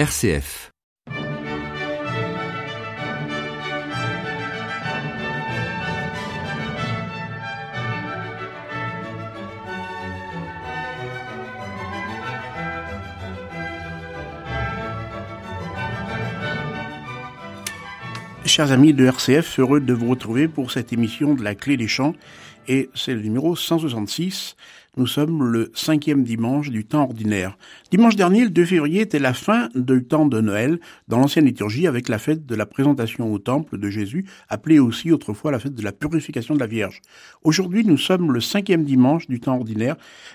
[0.00, 0.72] RCF.
[18.46, 21.88] Chers amis de RCF, heureux de vous retrouver pour cette émission de la Clé des
[21.88, 22.14] Champs,
[22.68, 24.56] et c'est le numéro 166.
[24.96, 27.56] Nous sommes le cinquième dimanche du temps ordinaire.
[27.92, 31.86] Dimanche dernier, le 2 février, était la fin du temps de Noël dans l'ancienne liturgie
[31.86, 35.76] avec la fête de la présentation au temple de Jésus, appelée aussi autrefois la fête
[35.76, 37.02] de la purification de la Vierge.
[37.44, 39.94] Aujourd'hui, nous sommes le cinquième dimanche du temps ordinaire,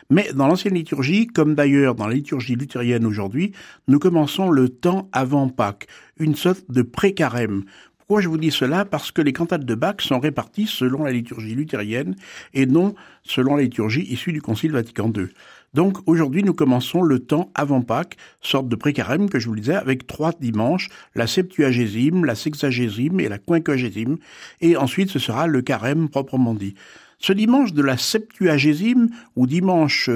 [0.09, 3.51] mais dans l'ancienne liturgie, comme d'ailleurs dans la liturgie luthérienne aujourd'hui,
[3.89, 7.65] nous commençons le temps avant Pâques, une sorte de pré-carême.
[8.07, 8.85] Pourquoi je vous dis cela?
[8.85, 12.15] Parce que les cantates de Bach sont réparties selon la liturgie luthérienne
[12.53, 15.29] et non selon la liturgie issue du Concile Vatican II.
[15.73, 19.73] Donc aujourd'hui, nous commençons le temps avant Pâques, sorte de précarême que je vous disais,
[19.73, 24.17] avec trois dimanches, la septuagésime, la sexagésime et la quinquagésime,
[24.61, 26.75] et ensuite ce sera le carême proprement dit.
[27.17, 30.11] Ce dimanche de la septuagésime, ou dimanche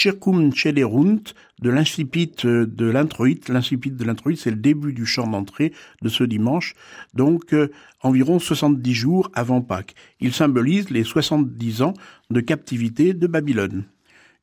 [0.00, 0.52] Circum
[1.60, 3.48] de l'incipit de l'introïte.
[3.48, 6.74] L'incipit de c'est le début du chant d'entrée de ce dimanche,
[7.14, 9.96] donc euh, environ 70 jours avant Pâques.
[10.20, 11.94] Il symbolise les 70 ans
[12.30, 13.86] de captivité de Babylone.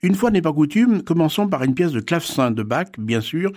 [0.02, 3.54] Une fois n'est pas coutume, commençons par une pièce de clavecin de Bach, bien sûr,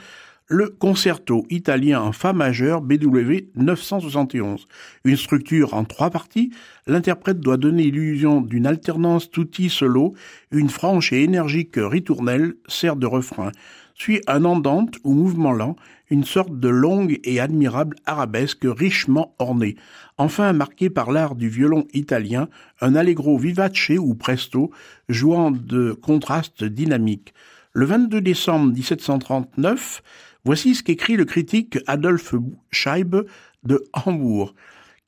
[0.49, 4.67] le concerto italien en fa majeur BW 971.
[5.05, 6.51] Une structure en trois parties,
[6.87, 10.15] l'interprète doit donner l'illusion d'une alternance tutti solo,
[10.51, 13.53] une franche et énergique ritournelle sert de refrain,
[13.95, 15.77] suit un andante ou mouvement lent,
[16.09, 19.77] une sorte de longue et admirable arabesque richement ornée.
[20.17, 22.49] Enfin, marqué par l'art du violon italien,
[22.81, 24.71] un allegro vivace ou presto,
[25.11, 27.35] jouant de contrastes dynamiques.
[27.75, 30.03] Le 22 décembre 1739,
[30.49, 32.35] Voici ce qu'écrit le critique Adolphe
[32.71, 33.27] Scheibe
[33.65, 34.55] de Hambourg.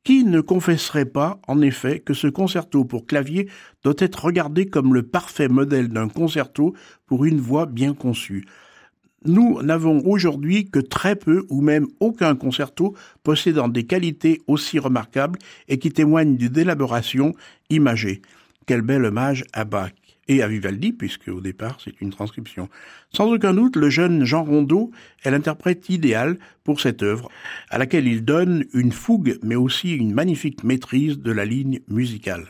[0.05, 3.48] Qui ne confesserait pas, en effet, que ce concerto pour clavier
[3.82, 6.75] doit être regardé comme le parfait modèle d'un concerto
[7.06, 8.44] pour une voix bien conçue?
[9.25, 15.38] Nous n'avons aujourd'hui que très peu ou même aucun concerto possédant des qualités aussi remarquables
[15.69, 17.32] et qui témoignent d'une élaboration
[17.70, 18.20] imagée.
[18.66, 19.93] Quel bel hommage à Bach
[20.30, 22.68] et à Vivaldi, puisque au départ c'est une transcription.
[23.12, 24.92] Sans aucun doute, le jeune Jean Rondeau
[25.24, 27.28] est l'interprète idéal pour cette œuvre,
[27.68, 32.46] à laquelle il donne une fougue mais aussi une magnifique maîtrise de la ligne musicale.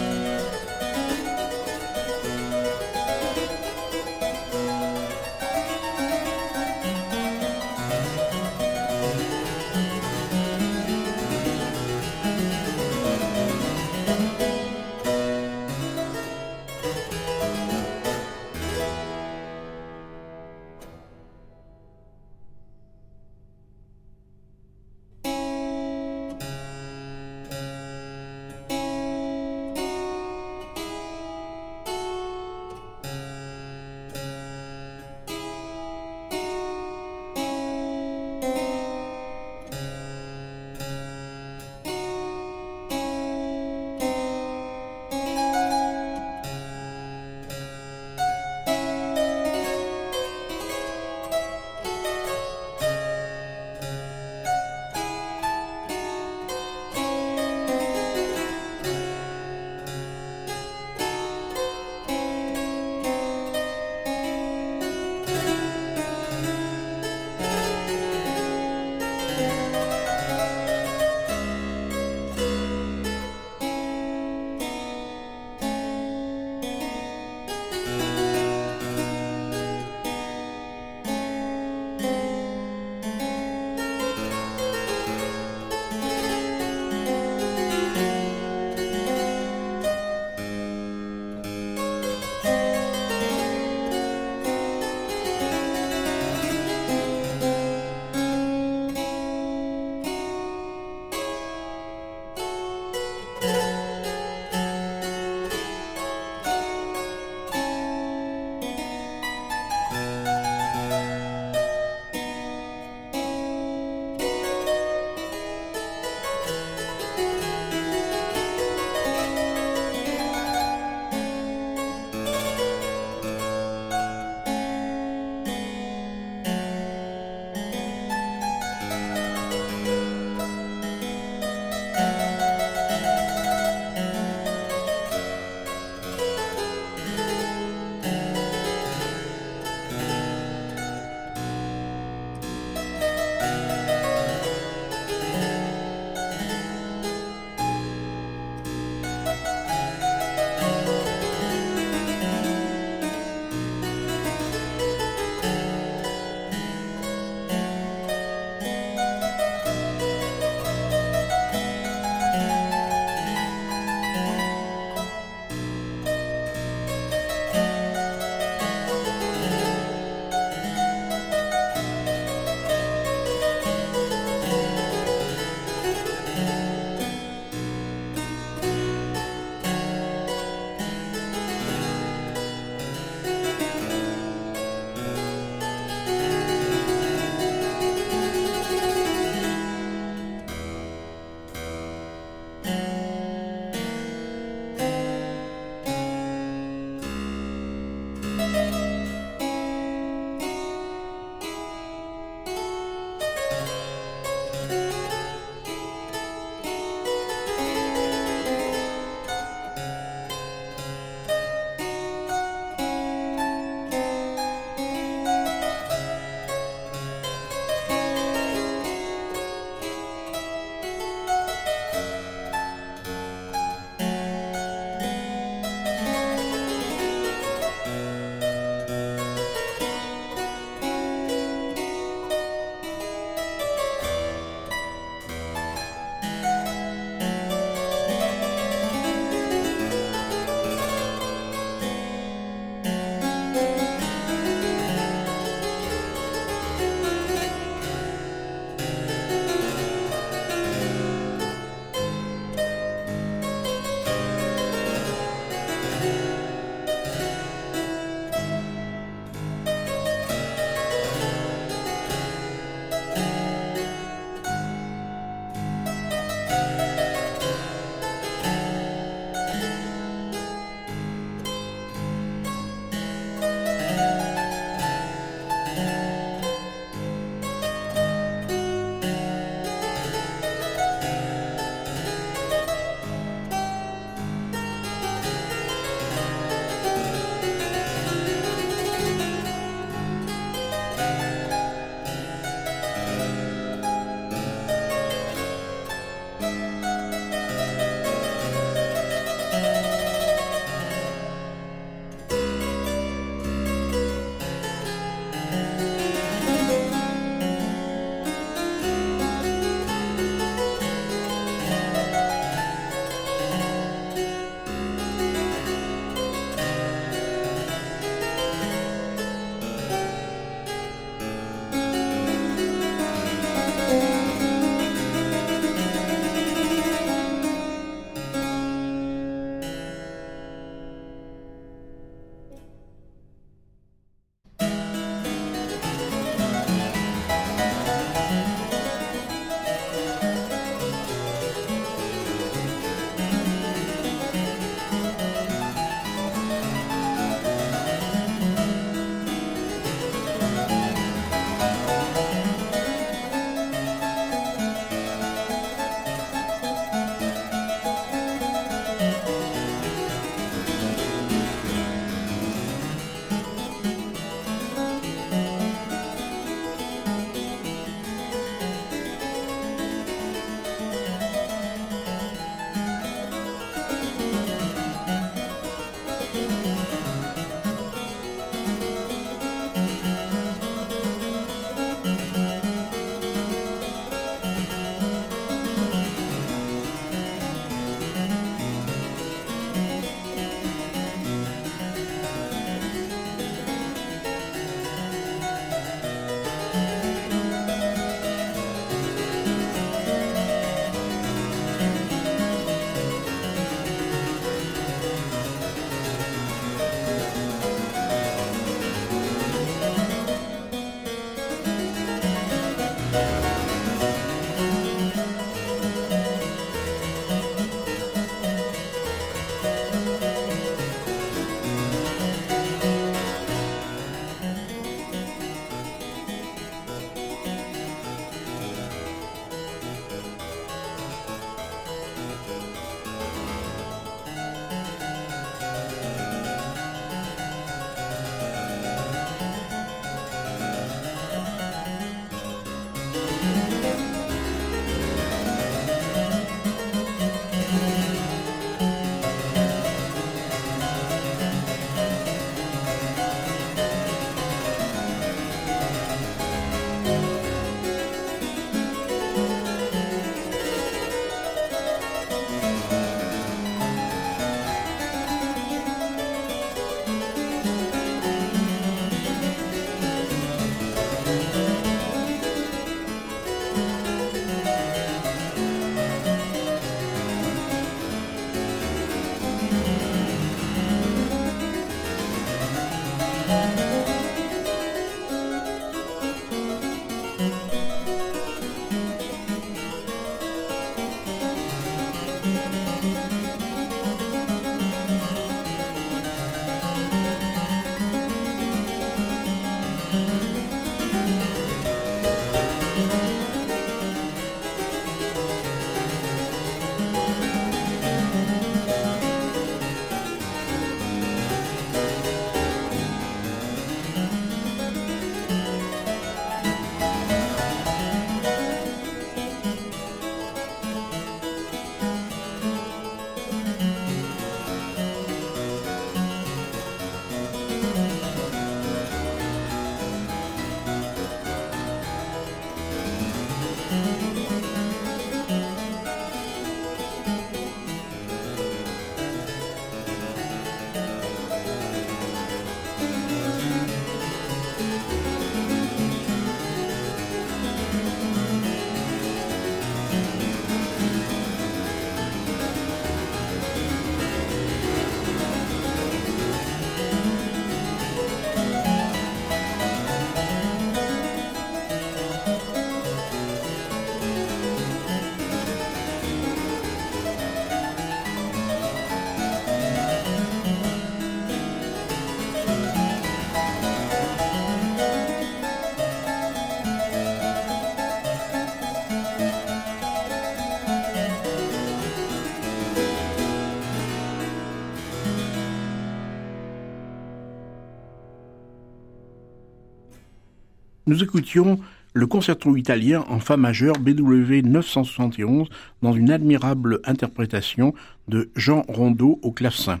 [591.08, 591.80] Nous écoutions
[592.12, 595.68] le concerto italien en fa majeur BW 971
[596.02, 597.94] dans une admirable interprétation
[598.28, 600.00] de Jean Rondeau au clavecin.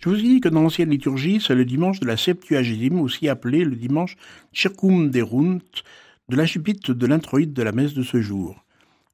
[0.00, 3.26] Je vous ai dit que dans l'ancienne liturgie, c'est le dimanche de la Septuagésime, aussi
[3.26, 4.16] appelé le dimanche
[4.52, 5.60] Circum Derunt,
[6.28, 8.62] de l'incipit de l'introïde de la messe de ce jour.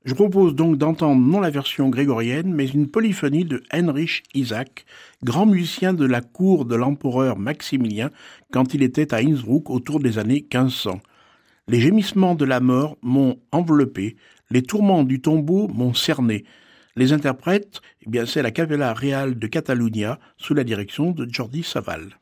[0.04, 4.84] Je propose donc d'entendre non la version grégorienne, mais une polyphonie de Heinrich Isaac,
[5.22, 8.10] grand musicien de la cour de l'empereur Maximilien
[8.52, 11.00] quand il était à Innsbruck autour des années 1500.
[11.68, 14.16] Les gémissements de la mort m'ont enveloppé,
[14.50, 16.44] les tourments du tombeau m'ont cerné.
[16.96, 21.62] Les interprètes, eh bien, c'est la Capella Real de Catalunya sous la direction de Jordi
[21.62, 22.18] Saval.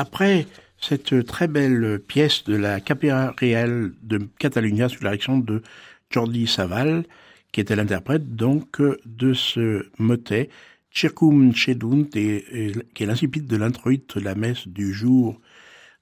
[0.00, 0.46] Après
[0.80, 5.60] cette très belle pièce de la Capella Real de Catalunya sous la direction de
[6.08, 7.04] Jordi Saval,
[7.52, 10.48] qui était l'interprète donc de ce motet
[10.90, 15.38] Circum Cedunt, qui est l'incipit de l'introït de la messe du jour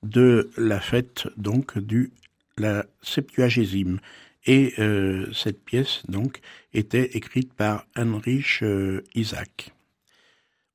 [0.05, 2.13] de la fête donc du
[2.57, 3.99] la Septuagésime.
[4.47, 6.39] Et euh, cette pièce donc
[6.73, 9.73] était écrite par Heinrich euh, Isaac.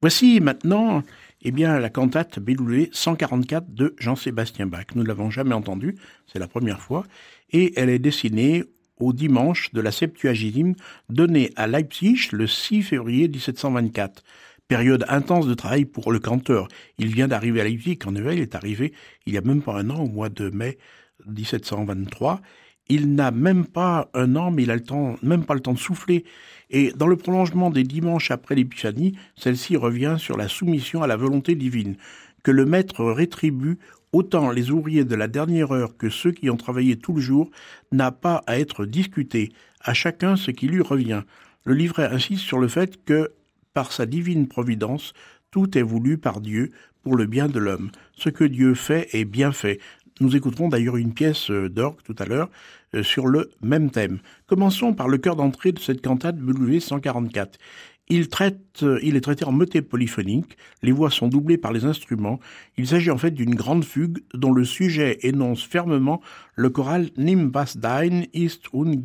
[0.03, 1.01] Voici maintenant
[1.43, 4.87] eh bien, la cantate BW 144 de Jean-Sébastien Bach.
[4.95, 5.95] Nous ne l'avons jamais entendue,
[6.27, 7.05] c'est la première fois,
[7.53, 8.65] et elle est dessinée
[8.97, 10.75] au dimanche de la Septuagésime
[11.07, 14.25] donnée à Leipzig le 6 février 1724.
[14.67, 16.67] Période intense de travail pour le canteur.
[16.97, 18.91] Il vient d'arriver à Leipzig, en effet, il est arrivé
[19.25, 20.79] il y a même pas un an, au mois de mai
[21.27, 22.41] 1723,
[22.89, 25.73] il n'a même pas un an, mais il a le temps, même pas le temps
[25.73, 26.25] de souffler.
[26.69, 31.17] Et dans le prolongement des dimanches après l'Épiphanie, celle-ci revient sur la soumission à la
[31.17, 31.95] volonté divine.
[32.43, 33.77] que le maître rétribue
[34.11, 37.49] autant les ouvriers de la dernière heure que ceux qui ont travaillé tout le jour
[37.91, 41.23] n'a pas à être discuté, à chacun ce qui lui revient.
[41.65, 43.31] Le livret insiste sur le fait que,
[43.73, 45.13] par sa divine providence,
[45.51, 47.91] tout est voulu par Dieu pour le bien de l'homme.
[48.13, 49.79] Ce que Dieu fait est bien fait.
[50.19, 52.49] Nous écouterons d'ailleurs une pièce d'orgue tout à l'heure
[52.95, 54.19] euh, sur le même thème.
[54.45, 57.57] Commençons par le cœur d'entrée de cette cantate W 144.
[58.09, 61.85] Il, traite, euh, il est traité en motet polyphonique, les voix sont doublées par les
[61.85, 62.39] instruments.
[62.77, 66.21] Il s'agit en fait d'une grande fugue dont le sujet énonce fermement
[66.55, 69.03] le choral Nimm was dein ist und.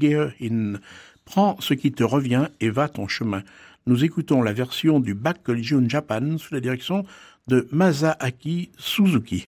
[1.25, 3.43] Prends ce qui te revient et va ton chemin.
[3.87, 7.05] Nous écoutons la version du Bach Collegium Japan sous la direction
[7.47, 9.48] de Masaaki Suzuki.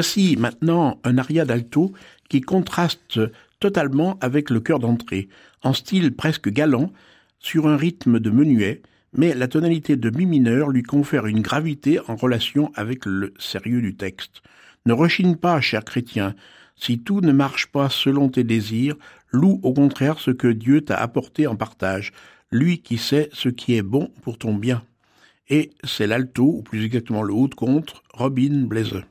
[0.00, 1.92] Voici maintenant un aria d'alto
[2.30, 3.20] qui contraste
[3.58, 5.28] totalement avec le chœur d'entrée,
[5.62, 6.90] en style presque galant,
[7.38, 8.80] sur un rythme de menuet,
[9.12, 13.82] mais la tonalité de mi mineur lui confère une gravité en relation avec le sérieux
[13.82, 14.40] du texte.
[14.86, 16.34] Ne rechigne pas, cher chrétien,
[16.76, 18.96] si tout ne marche pas selon tes désirs,
[19.32, 22.14] loue au contraire ce que Dieu t'a apporté en partage,
[22.50, 24.82] lui qui sait ce qui est bon pour ton bien.
[25.50, 29.02] Et c'est l'alto, ou plus exactement le haut de contre, Robin Blaise.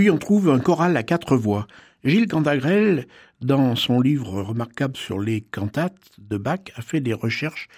[0.00, 1.66] Puis on trouve un choral à quatre voix.
[2.04, 3.06] Gilles Cantagrel,
[3.42, 7.68] dans son livre remarquable sur les cantates de Bach, a fait des recherches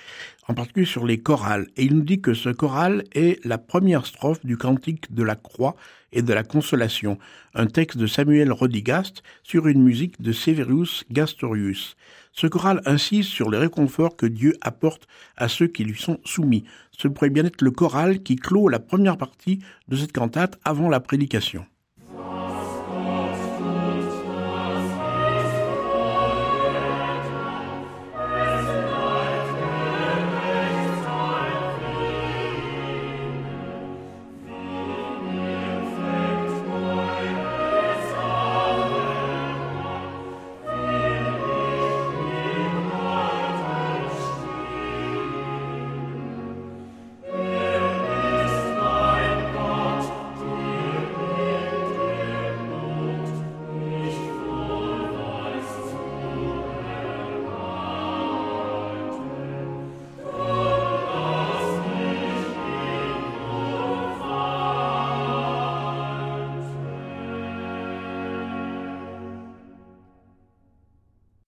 [0.46, 4.06] en particulier sur les chorales, et il nous dit que ce choral est la première
[4.06, 5.74] strophe du cantique de la croix
[6.12, 7.18] et de la consolation,
[7.54, 11.96] un texte de Samuel Rodigast sur une musique de Severius Gastorius.
[12.30, 16.62] Ce choral insiste sur les réconforts que Dieu apporte à ceux qui lui sont soumis.
[16.96, 19.58] Ce pourrait bien être le choral qui clôt la première partie
[19.88, 21.66] de cette cantate avant la prédication.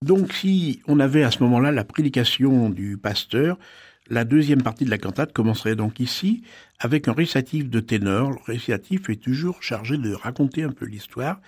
[0.05, 3.59] Donc si on avait à ce moment-là la prédication du pasteur,
[4.11, 6.43] la deuxième partie de la cantate commencerait donc ici
[6.79, 8.33] avec un récitatif de ténor.
[8.33, 11.41] Le récitatif est toujours chargé de raconter un peu l'histoire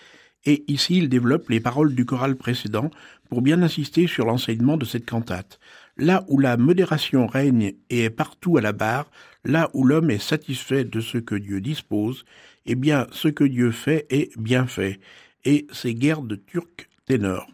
[0.47, 2.91] et ici il développe les paroles du choral précédent
[3.29, 5.61] pour bien insister sur l'enseignement de cette cantate.
[5.99, 9.11] Là où la modération règne et est partout à la barre,
[9.45, 12.25] là où l'homme est satisfait de ce que Dieu dispose,
[12.65, 14.99] eh bien ce que Dieu fait est bien fait.
[15.45, 17.47] Et c'est guerre de Turc ténor.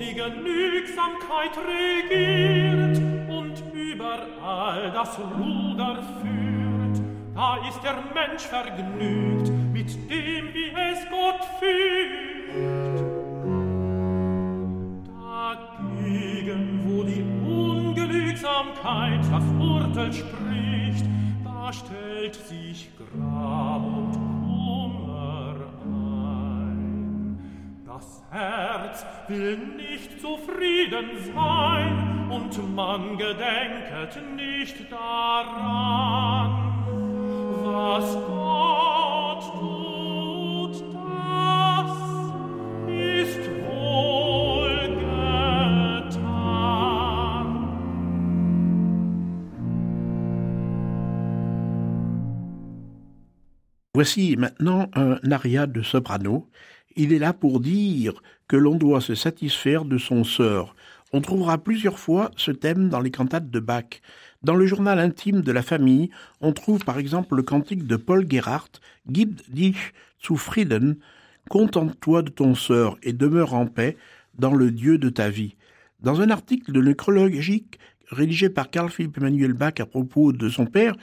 [0.00, 2.96] Die Genügsamkeit regiert
[3.28, 7.02] und überall das Ruder führt,
[7.34, 13.00] da ist der Mensch vergnügt mit dem, wie es Gott führt.
[15.20, 21.04] Dagegen, wo die Ungenügsamkeit das Urteil spricht,
[21.44, 24.30] da stellt sich Gram und
[28.00, 28.49] Das Herz
[29.28, 36.50] will nicht zufrieden sein und man gedenket nicht daran,
[37.64, 41.92] was Gott tut, das
[42.88, 46.30] ist wohl getan.
[53.94, 56.48] Voici maintenant un aria de soprano
[56.96, 60.74] il est là pour dire que l'on doit se satisfaire de son sort.
[61.12, 64.00] On trouvera plusieurs fois ce thème dans les cantates de Bach.
[64.42, 68.26] Dans le journal intime de la famille, on trouve par exemple le cantique de Paul
[68.30, 69.92] Gerhardt, Gib dich
[70.24, 70.96] zu Frieden,
[71.48, 73.96] contente-toi de ton sort et demeure en paix
[74.38, 75.56] dans le Dieu de ta vie.
[76.00, 80.66] Dans un article de nécrologique rédigé par Carl Philipp Emmanuel Bach à propos de son
[80.66, 80.94] père,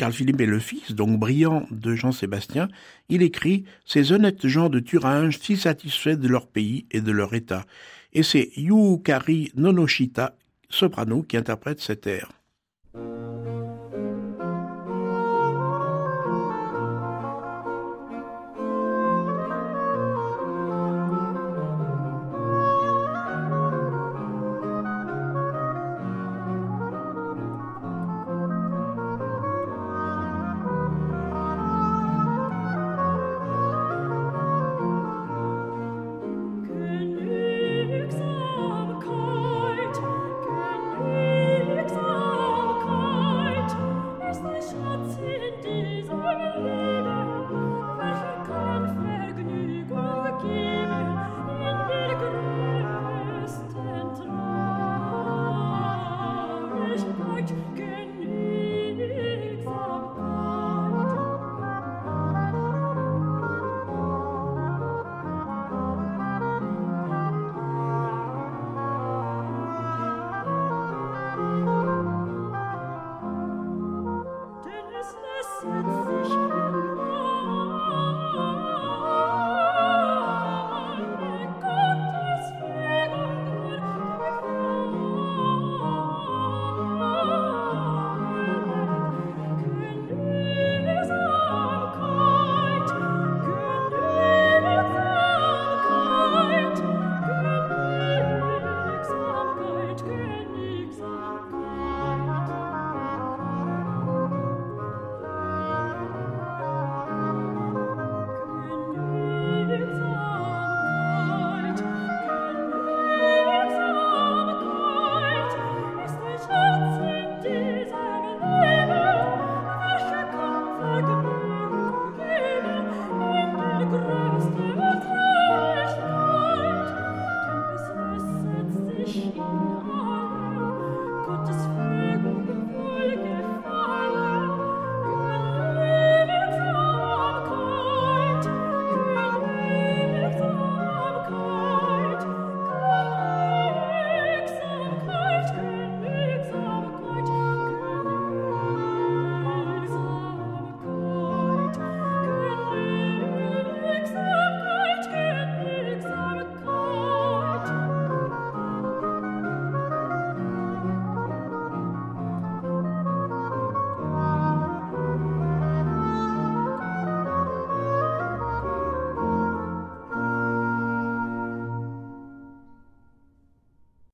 [0.00, 2.68] Carl Philippe est le fils, donc brillant, de Jean-Sébastien,
[3.10, 7.34] il écrit Ces honnêtes gens de Thuringe si satisfaits de leur pays et de leur
[7.34, 7.66] état.
[8.14, 10.36] Et c'est Yukari Nonoshita,
[10.70, 12.32] soprano, qui interprète cet air.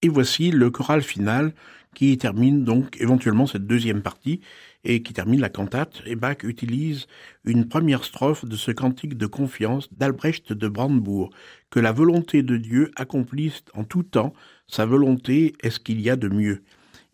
[0.06, 1.52] Et voici le choral final
[1.92, 4.40] qui termine donc éventuellement cette deuxième partie
[4.84, 6.00] et qui termine la cantate.
[6.06, 7.08] Et Bach utilise
[7.44, 11.30] une première strophe de ce cantique de confiance d'Albrecht de Brandebourg,
[11.70, 14.32] que la volonté de Dieu accomplisse en tout temps,
[14.68, 16.62] sa volonté est ce qu'il y a de mieux?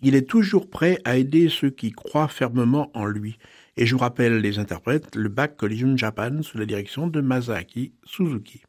[0.03, 3.39] Il est toujours prêt à aider ceux qui croient fermement en lui.
[3.79, 7.95] Et je vous rappelle les interprètes, le Bach Collision Japan sous la direction de Masaki
[8.05, 8.61] Suzuki.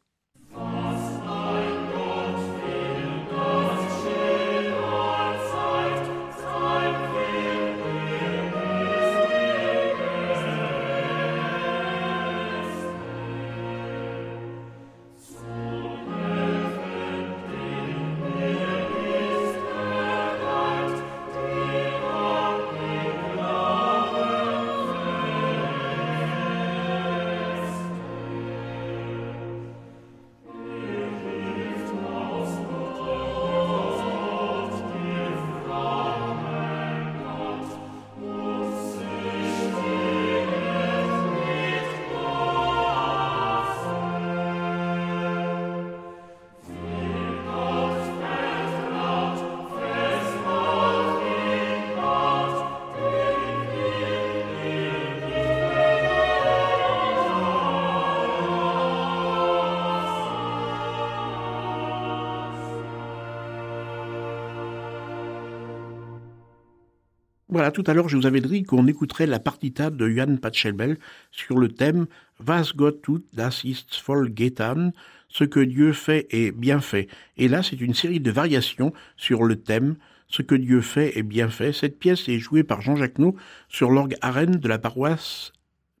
[67.72, 70.98] Tout à l'heure, je vous avais dit qu'on écouterait la partita de Johann Pachelbel
[71.30, 72.06] sur le thème
[72.44, 74.90] Was Gott tut, das ist voll getan,
[75.28, 77.06] ce que Dieu fait est bien fait.
[77.36, 79.94] Et là, c'est une série de variations sur le thème
[80.26, 81.72] ce que Dieu fait est bien fait.
[81.72, 83.36] Cette pièce est jouée par Jean Jacquenot
[83.68, 85.52] sur l'orgue arène de la paroisse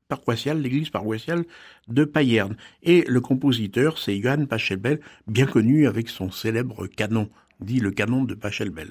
[0.08, 1.44] paroissiale, l'église paroissiale
[1.86, 2.56] de Payerne.
[2.82, 7.30] Et le compositeur, c'est Johann Pachelbel, bien connu avec son célèbre canon,
[7.60, 8.90] dit le canon de Pachelbel.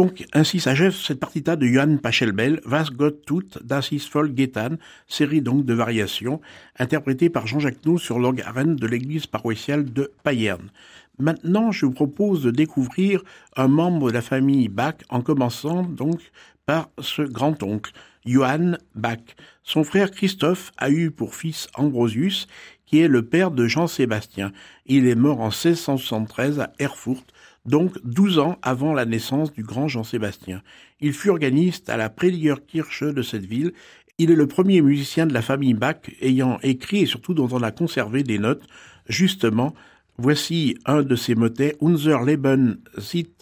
[0.00, 4.78] Donc, ainsi s'achève cette partita de Johann Pachelbel, Was Gott tut, das ist voll getan,
[5.06, 6.40] série donc de variations,
[6.78, 10.70] interprétée par Jean-Jacques Nou sur l'orgue de l'église paroissiale de Payerne.
[11.18, 13.22] Maintenant, je vous propose de découvrir
[13.58, 16.18] un membre de la famille Bach, en commençant donc
[16.64, 17.92] par ce grand-oncle,
[18.24, 19.20] Johann Bach.
[19.62, 22.46] Son frère Christophe a eu pour fils Ambrosius,
[22.86, 24.50] qui est le père de Jean-Sébastien.
[24.86, 27.26] Il est mort en 1673 à Erfurt,
[27.66, 30.62] donc douze ans avant la naissance du grand Jean-Sébastien.
[31.00, 33.72] Il fut organiste à la Predigerkirche de cette ville.
[34.18, 37.62] Il est le premier musicien de la famille Bach ayant écrit et surtout dont on
[37.62, 38.66] a conservé des notes.
[39.08, 39.74] Justement,
[40.18, 43.32] voici un de ses motets, Unser Leben sieht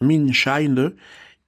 [0.00, 0.92] min Scheine.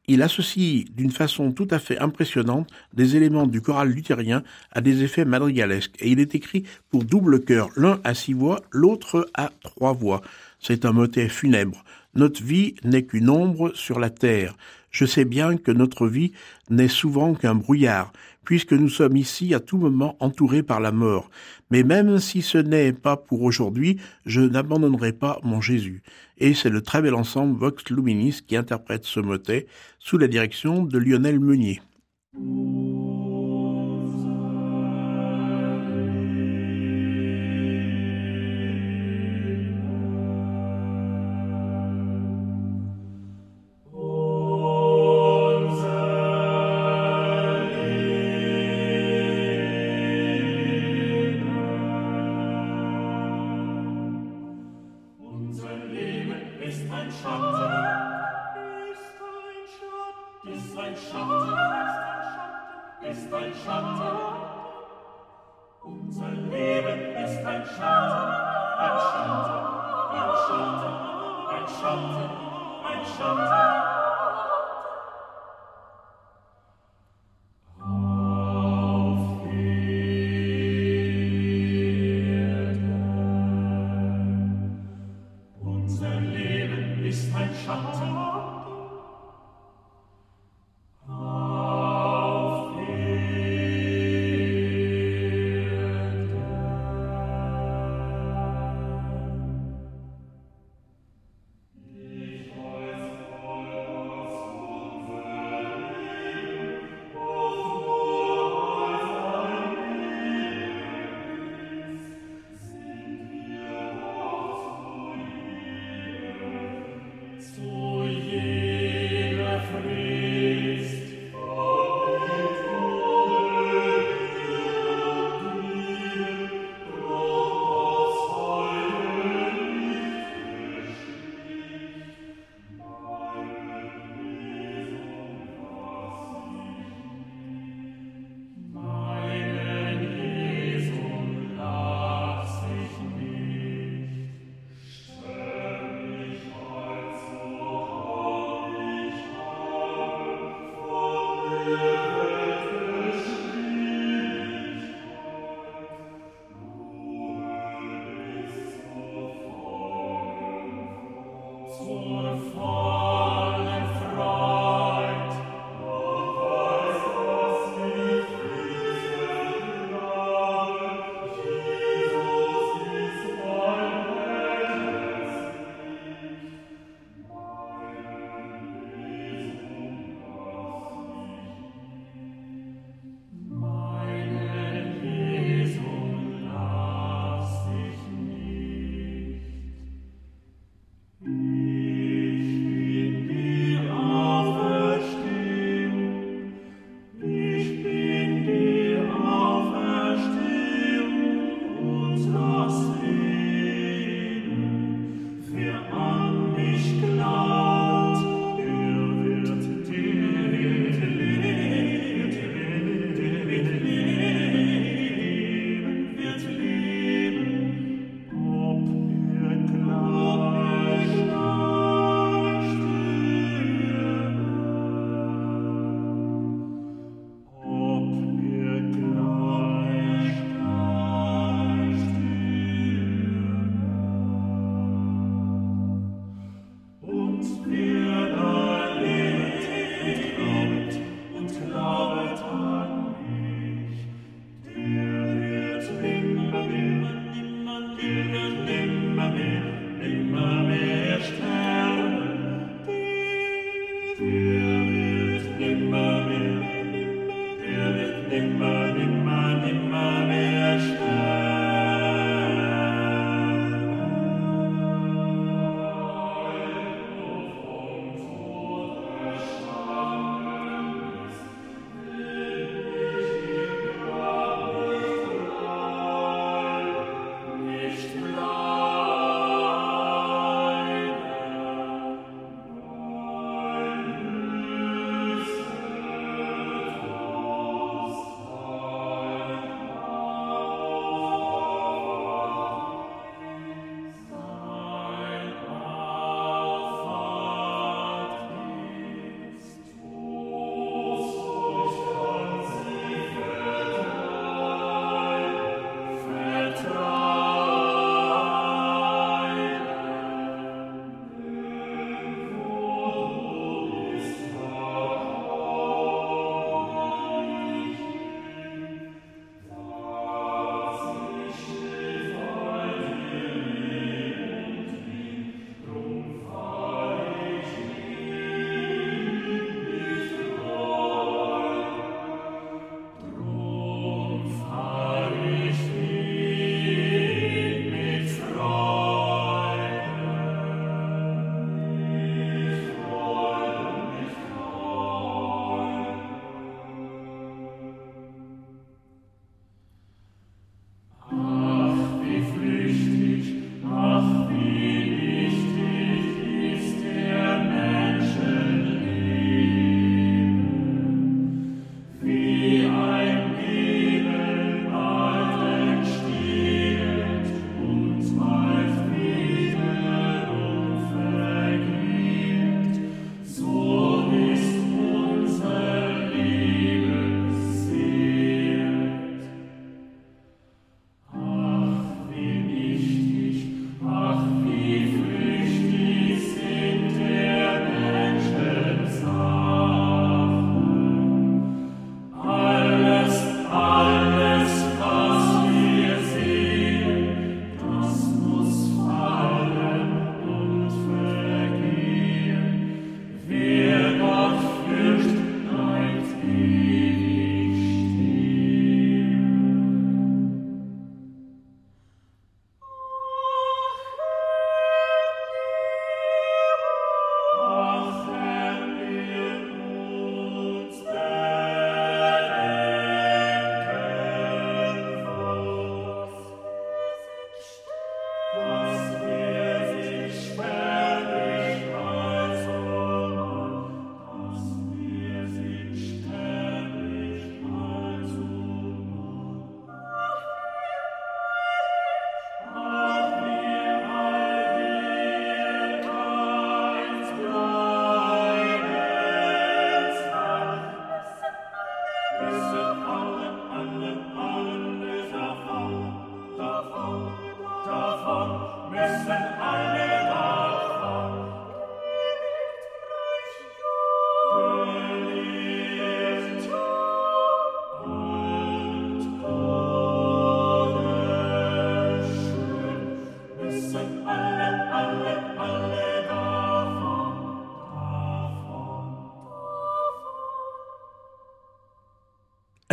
[0.09, 5.03] Il associe d'une façon tout à fait impressionnante des éléments du choral luthérien à des
[5.03, 9.51] effets madrigalesques, et il est écrit pour double chœur, l'un à six voix, l'autre à
[9.64, 10.22] trois voix.
[10.61, 11.83] C'est un motet funèbre.
[12.17, 14.57] Notre vie n'est qu'une ombre sur la terre.
[14.91, 16.33] Je sais bien que notre vie
[16.71, 18.11] n'est souvent qu'un brouillard,
[18.43, 21.29] puisque nous sommes ici à tout moment entourés par la mort.
[21.71, 26.03] Mais même si ce n'est pas pour aujourd'hui, je n'abandonnerai pas mon Jésus.
[26.39, 29.67] Et c'est le très bel ensemble Vox Luminis qui interprète ce motet
[29.99, 31.83] sous la direction de Lionel Meunier.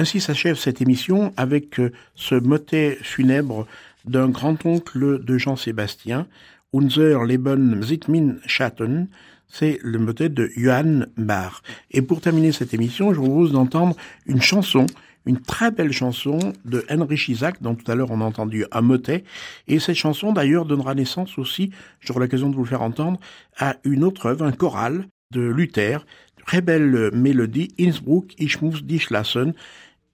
[0.03, 3.65] Ainsi s'achève cette émission avec euh, ce motet funèbre
[4.03, 6.27] d'un grand-oncle de Jean-Sébastien,
[6.73, 9.07] Unser Leben Zitmin Schatten,
[9.47, 11.61] c'est le motet de Johann Bach.
[11.89, 13.95] Et pour terminer cette émission, je vous propose d'entendre
[14.25, 14.87] une chanson,
[15.25, 18.81] une très belle chanson de Heinrich Isaac, dont tout à l'heure on a entendu un
[18.81, 19.23] motet.
[19.69, 23.21] Et cette chanson d'ailleurs donnera naissance aussi, j'aurai l'occasion de vous le faire entendre,
[23.57, 26.05] à une autre œuvre, un choral de Luther,
[26.45, 29.53] très belle mélodie, Innsbruck, Ich muss dich lassen,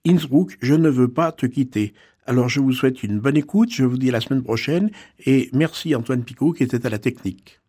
[0.06, 1.92] Innsbruck, je ne veux pas te quitter.
[2.24, 4.90] Alors je vous souhaite une bonne écoute, je vous dis à la semaine prochaine
[5.26, 7.60] et merci Antoine Picot qui était à la technique.